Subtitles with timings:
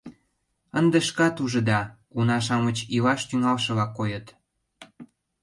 [0.79, 1.81] Ынде шкат ужыда,
[2.17, 4.27] уна-шамыч илаш тӱҥалшыла койыт.